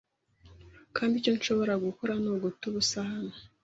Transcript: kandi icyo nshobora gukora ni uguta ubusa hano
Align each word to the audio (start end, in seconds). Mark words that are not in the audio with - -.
kandi 0.95 1.13
icyo 1.17 1.31
nshobora 1.37 1.73
gukora 1.85 2.13
ni 2.21 2.29
uguta 2.33 2.63
ubusa 2.67 2.97
hano 3.11 3.35